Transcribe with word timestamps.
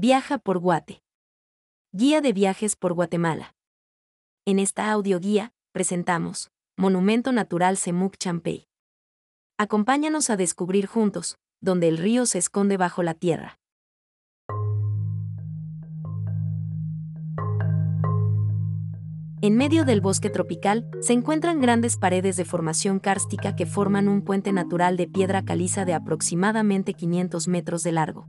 Viaja 0.00 0.38
por 0.38 0.60
Guate. 0.60 1.02
Guía 1.90 2.20
de 2.20 2.32
viajes 2.32 2.76
por 2.76 2.92
Guatemala. 2.92 3.56
En 4.44 4.60
esta 4.60 4.92
audioguía, 4.92 5.52
presentamos 5.72 6.52
Monumento 6.76 7.32
Natural 7.32 7.76
Semuc 7.76 8.16
Champey. 8.16 8.68
Acompáñanos 9.58 10.30
a 10.30 10.36
descubrir 10.36 10.86
juntos, 10.86 11.36
donde 11.60 11.88
el 11.88 11.98
río 11.98 12.26
se 12.26 12.38
esconde 12.38 12.76
bajo 12.76 13.02
la 13.02 13.14
tierra. 13.14 13.58
En 19.42 19.56
medio 19.56 19.84
del 19.84 20.00
bosque 20.00 20.30
tropical 20.30 20.88
se 21.00 21.12
encuentran 21.12 21.60
grandes 21.60 21.96
paredes 21.96 22.36
de 22.36 22.44
formación 22.44 23.00
kárstica 23.00 23.56
que 23.56 23.66
forman 23.66 24.06
un 24.06 24.22
puente 24.22 24.52
natural 24.52 24.96
de 24.96 25.08
piedra 25.08 25.44
caliza 25.44 25.84
de 25.84 25.94
aproximadamente 25.94 26.94
500 26.94 27.48
metros 27.48 27.82
de 27.82 27.90
largo. 27.90 28.28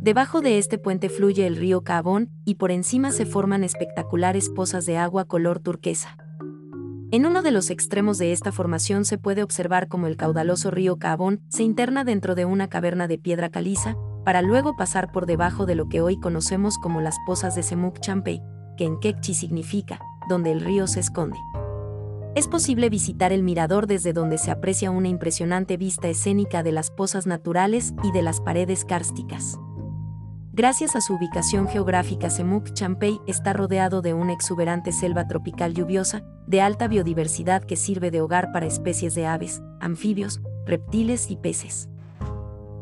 Debajo 0.00 0.40
de 0.40 0.56
este 0.56 0.78
puente 0.78 1.10
fluye 1.10 1.46
el 1.46 1.56
río 1.56 1.82
Cabón 1.82 2.30
y 2.46 2.54
por 2.54 2.70
encima 2.70 3.12
se 3.12 3.26
forman 3.26 3.62
espectaculares 3.64 4.48
pozas 4.48 4.86
de 4.86 4.96
agua 4.96 5.26
color 5.26 5.60
turquesa. 5.60 6.16
En 7.10 7.26
uno 7.26 7.42
de 7.42 7.50
los 7.50 7.68
extremos 7.68 8.16
de 8.16 8.32
esta 8.32 8.50
formación 8.50 9.04
se 9.04 9.18
puede 9.18 9.42
observar 9.42 9.88
como 9.88 10.06
el 10.06 10.16
caudaloso 10.16 10.70
río 10.70 10.96
Cabón 10.96 11.42
se 11.50 11.64
interna 11.64 12.02
dentro 12.02 12.34
de 12.34 12.46
una 12.46 12.68
caverna 12.68 13.08
de 13.08 13.18
piedra 13.18 13.50
caliza, 13.50 13.94
para 14.24 14.40
luego 14.40 14.74
pasar 14.74 15.12
por 15.12 15.26
debajo 15.26 15.66
de 15.66 15.74
lo 15.74 15.90
que 15.90 16.00
hoy 16.00 16.18
conocemos 16.18 16.78
como 16.78 17.02
las 17.02 17.18
pozas 17.26 17.54
de 17.54 17.62
Semuc 17.62 18.00
Champey, 18.00 18.40
que 18.78 18.84
en 18.84 18.98
quechua 19.00 19.34
significa 19.34 20.00
donde 20.30 20.50
el 20.52 20.62
río 20.62 20.86
se 20.86 21.00
esconde. 21.00 21.36
Es 22.34 22.48
posible 22.48 22.88
visitar 22.88 23.32
el 23.32 23.42
mirador 23.42 23.86
desde 23.86 24.14
donde 24.14 24.38
se 24.38 24.50
aprecia 24.50 24.90
una 24.90 25.08
impresionante 25.08 25.76
vista 25.76 26.08
escénica 26.08 26.62
de 26.62 26.72
las 26.72 26.90
pozas 26.90 27.26
naturales 27.26 27.92
y 28.02 28.12
de 28.12 28.22
las 28.22 28.40
paredes 28.40 28.86
kársticas. 28.86 29.58
Gracias 30.52 30.96
a 30.96 31.00
su 31.00 31.14
ubicación 31.14 31.68
geográfica, 31.68 32.28
Semuc 32.28 32.72
Champey 32.72 33.20
está 33.28 33.52
rodeado 33.52 34.02
de 34.02 34.14
una 34.14 34.32
exuberante 34.32 34.90
selva 34.90 35.28
tropical 35.28 35.74
lluviosa, 35.74 36.24
de 36.48 36.60
alta 36.60 36.88
biodiversidad 36.88 37.62
que 37.62 37.76
sirve 37.76 38.10
de 38.10 38.20
hogar 38.20 38.50
para 38.50 38.66
especies 38.66 39.14
de 39.14 39.26
aves, 39.26 39.62
anfibios, 39.78 40.40
reptiles 40.66 41.30
y 41.30 41.36
peces. 41.36 41.88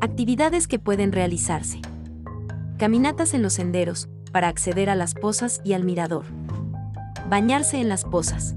Actividades 0.00 0.66
que 0.66 0.78
pueden 0.78 1.12
realizarse. 1.12 1.82
Caminatas 2.78 3.34
en 3.34 3.42
los 3.42 3.52
senderos, 3.52 4.08
para 4.32 4.48
acceder 4.48 4.88
a 4.88 4.94
las 4.94 5.14
pozas 5.14 5.60
y 5.62 5.74
al 5.74 5.84
mirador. 5.84 6.24
Bañarse 7.28 7.80
en 7.80 7.90
las 7.90 8.04
pozas. 8.04 8.56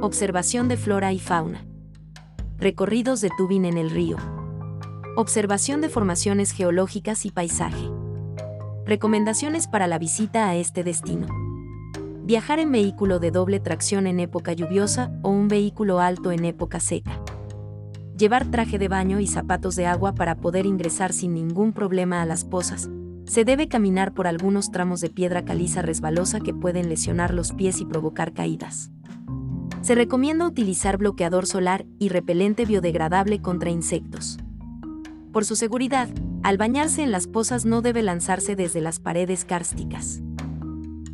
Observación 0.00 0.68
de 0.68 0.78
flora 0.78 1.12
y 1.12 1.18
fauna. 1.18 1.66
Recorridos 2.56 3.20
de 3.20 3.30
tubing 3.36 3.66
en 3.66 3.76
el 3.76 3.90
río. 3.90 4.16
Observación 5.14 5.82
de 5.82 5.90
formaciones 5.90 6.52
geológicas 6.52 7.26
y 7.26 7.30
paisaje. 7.30 7.93
Recomendaciones 8.86 9.66
para 9.66 9.86
la 9.86 9.98
visita 9.98 10.46
a 10.46 10.56
este 10.56 10.84
destino. 10.84 11.26
Viajar 12.24 12.58
en 12.58 12.70
vehículo 12.70 13.18
de 13.18 13.30
doble 13.30 13.58
tracción 13.58 14.06
en 14.06 14.20
época 14.20 14.52
lluviosa 14.52 15.10
o 15.22 15.30
un 15.30 15.48
vehículo 15.48 16.00
alto 16.00 16.32
en 16.32 16.44
época 16.44 16.80
seca. 16.80 17.18
Llevar 18.18 18.50
traje 18.50 18.78
de 18.78 18.88
baño 18.88 19.20
y 19.20 19.26
zapatos 19.26 19.74
de 19.74 19.86
agua 19.86 20.14
para 20.14 20.36
poder 20.36 20.66
ingresar 20.66 21.14
sin 21.14 21.32
ningún 21.32 21.72
problema 21.72 22.20
a 22.20 22.26
las 22.26 22.44
pozas, 22.44 22.90
se 23.24 23.46
debe 23.46 23.68
caminar 23.68 24.12
por 24.12 24.26
algunos 24.26 24.70
tramos 24.70 25.00
de 25.00 25.08
piedra 25.08 25.46
caliza 25.46 25.80
resbalosa 25.80 26.40
que 26.40 26.52
pueden 26.52 26.90
lesionar 26.90 27.32
los 27.32 27.52
pies 27.52 27.80
y 27.80 27.86
provocar 27.86 28.34
caídas. 28.34 28.90
Se 29.80 29.94
recomienda 29.94 30.46
utilizar 30.46 30.98
bloqueador 30.98 31.46
solar 31.46 31.86
y 31.98 32.10
repelente 32.10 32.66
biodegradable 32.66 33.40
contra 33.40 33.70
insectos. 33.70 34.38
Por 35.32 35.46
su 35.46 35.56
seguridad, 35.56 36.10
al 36.44 36.58
bañarse 36.58 37.02
en 37.02 37.10
las 37.10 37.26
pozas 37.26 37.64
no 37.64 37.80
debe 37.80 38.02
lanzarse 38.02 38.54
desde 38.54 38.82
las 38.82 39.00
paredes 39.00 39.46
kársticas. 39.46 40.20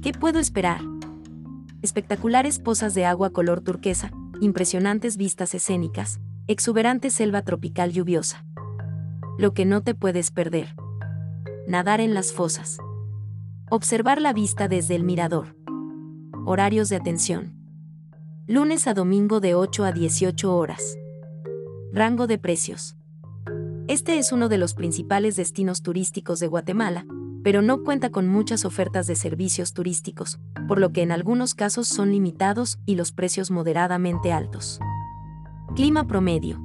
¿Qué 0.02 0.12
puedo 0.12 0.40
esperar? 0.40 0.80
Espectaculares 1.82 2.58
pozas 2.58 2.94
de 2.94 3.06
agua 3.06 3.30
color 3.30 3.60
turquesa, 3.60 4.10
impresionantes 4.40 5.16
vistas 5.16 5.54
escénicas, 5.54 6.20
exuberante 6.48 7.10
selva 7.10 7.42
tropical 7.42 7.92
lluviosa. 7.92 8.44
Lo 9.38 9.54
que 9.54 9.64
no 9.64 9.82
te 9.82 9.94
puedes 9.94 10.32
perder 10.32 10.74
nadar 11.69 12.00
en 12.00 12.12
las 12.12 12.32
fosas. 12.32 12.78
Observar 13.70 14.20
la 14.20 14.32
vista 14.32 14.66
desde 14.66 14.96
el 14.96 15.04
mirador. 15.04 15.54
Horarios 16.44 16.88
de 16.88 16.96
atención. 16.96 17.54
Lunes 18.48 18.88
a 18.88 18.94
domingo 18.94 19.38
de 19.38 19.54
8 19.54 19.84
a 19.84 19.92
18 19.92 20.56
horas. 20.56 20.98
Rango 21.92 22.26
de 22.26 22.38
precios. 22.38 22.96
Este 23.90 24.18
es 24.18 24.30
uno 24.30 24.48
de 24.48 24.56
los 24.56 24.74
principales 24.74 25.34
destinos 25.34 25.82
turísticos 25.82 26.38
de 26.38 26.46
Guatemala, 26.46 27.04
pero 27.42 27.60
no 27.60 27.82
cuenta 27.82 28.10
con 28.10 28.28
muchas 28.28 28.64
ofertas 28.64 29.08
de 29.08 29.16
servicios 29.16 29.74
turísticos, 29.74 30.38
por 30.68 30.78
lo 30.78 30.92
que 30.92 31.02
en 31.02 31.10
algunos 31.10 31.56
casos 31.56 31.88
son 31.88 32.12
limitados 32.12 32.78
y 32.86 32.94
los 32.94 33.10
precios 33.10 33.50
moderadamente 33.50 34.30
altos. 34.30 34.78
Clima 35.74 36.06
promedio. 36.06 36.60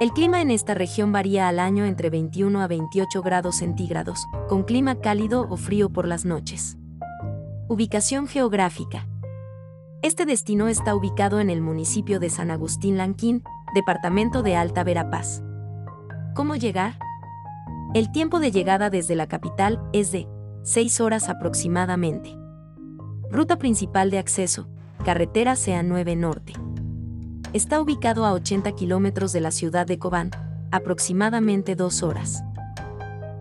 El 0.00 0.12
clima 0.12 0.40
en 0.40 0.50
esta 0.50 0.72
región 0.72 1.12
varía 1.12 1.48
al 1.48 1.58
año 1.58 1.84
entre 1.84 2.08
21 2.08 2.62
a 2.62 2.66
28 2.66 3.22
grados 3.22 3.56
centígrados, 3.56 4.26
con 4.48 4.62
clima 4.62 5.00
cálido 5.00 5.46
o 5.50 5.58
frío 5.58 5.90
por 5.90 6.08
las 6.08 6.24
noches. 6.24 6.78
Ubicación 7.68 8.26
geográfica. 8.26 9.06
Este 10.00 10.24
destino 10.24 10.68
está 10.68 10.94
ubicado 10.94 11.40
en 11.40 11.50
el 11.50 11.60
municipio 11.60 12.18
de 12.20 12.30
San 12.30 12.50
Agustín 12.50 12.96
Lanquín, 12.96 13.42
departamento 13.74 14.42
de 14.42 14.56
Alta 14.56 14.82
Verapaz. 14.82 15.42
¿Cómo 16.34 16.56
llegar? 16.56 16.98
El 17.94 18.10
tiempo 18.10 18.40
de 18.40 18.50
llegada 18.50 18.90
desde 18.90 19.14
la 19.14 19.26
capital 19.26 19.80
es 19.92 20.12
de 20.12 20.28
6 20.62 21.00
horas 21.00 21.28
aproximadamente. 21.28 22.36
Ruta 23.30 23.58
principal 23.58 24.10
de 24.10 24.18
acceso, 24.18 24.68
carretera 25.04 25.54
CA9 25.54 26.16
Norte 26.16 26.54
está 27.52 27.82
ubicado 27.82 28.24
a 28.24 28.32
80 28.32 28.72
kilómetros 28.72 29.32
de 29.32 29.40
la 29.40 29.50
ciudad 29.50 29.86
de 29.86 29.98
Cobán, 29.98 30.30
aproximadamente 30.70 31.76
dos 31.76 32.02
horas. 32.02 32.42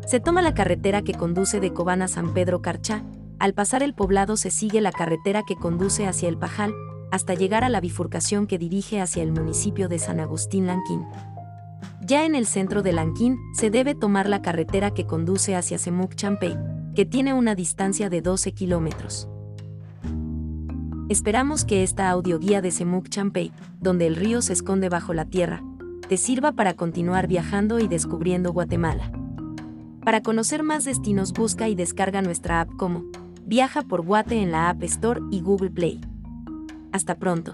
Se 0.05 0.19
toma 0.19 0.41
la 0.41 0.53
carretera 0.53 1.01
que 1.01 1.13
conduce 1.13 1.59
de 1.61 1.71
Cobán 1.71 2.01
a 2.01 2.09
San 2.09 2.33
Pedro 2.33 2.61
Carchá, 2.61 3.03
al 3.39 3.53
pasar 3.53 3.83
el 3.83 3.93
poblado 3.93 4.35
se 4.35 4.51
sigue 4.51 4.81
la 4.81 4.91
carretera 4.91 5.43
que 5.43 5.55
conduce 5.55 6.07
hacia 6.07 6.27
el 6.27 6.37
Pajal, 6.37 6.73
hasta 7.11 7.33
llegar 7.33 7.63
a 7.63 7.69
la 7.69 7.79
bifurcación 7.79 8.47
que 8.47 8.57
dirige 8.57 8.99
hacia 8.99 9.23
el 9.23 9.31
municipio 9.31 9.87
de 9.87 9.99
San 9.99 10.19
Agustín 10.19 10.67
Lanquín. 10.67 11.05
Ya 12.03 12.25
en 12.25 12.33
el 12.35 12.47
centro 12.47 12.81
de 12.81 12.93
Lanquín 12.93 13.37
se 13.53 13.69
debe 13.69 13.93
tomar 13.93 14.27
la 14.27 14.41
carretera 14.41 14.91
que 14.91 15.05
conduce 15.05 15.55
hacia 15.55 15.77
Semuc 15.77 16.15
Champey, 16.15 16.57
que 16.95 17.05
tiene 17.05 17.33
una 17.33 17.53
distancia 17.53 18.09
de 18.09 18.21
12 18.21 18.53
kilómetros. 18.53 19.29
Esperamos 21.09 21.63
que 21.63 21.83
esta 21.83 22.09
audioguía 22.09 22.61
de 22.61 22.71
Semuc 22.71 23.09
Champey, 23.09 23.51
donde 23.79 24.07
el 24.07 24.15
río 24.15 24.41
se 24.41 24.53
esconde 24.53 24.89
bajo 24.89 25.13
la 25.13 25.25
tierra, 25.25 25.61
te 26.07 26.17
sirva 26.17 26.53
para 26.53 26.73
continuar 26.73 27.27
viajando 27.27 27.79
y 27.79 27.87
descubriendo 27.87 28.51
Guatemala. 28.51 29.11
Para 30.03 30.21
conocer 30.21 30.63
más 30.63 30.85
destinos 30.85 31.33
busca 31.33 31.69
y 31.69 31.75
descarga 31.75 32.21
nuestra 32.21 32.61
app 32.61 32.75
como 32.77 33.05
Viaja 33.45 33.83
por 33.83 34.03
Guate 34.03 34.41
en 34.41 34.51
la 34.51 34.69
App 34.69 34.81
Store 34.83 35.21
y 35.29 35.41
Google 35.41 35.69
Play. 35.69 36.01
Hasta 36.91 37.15
pronto. 37.15 37.53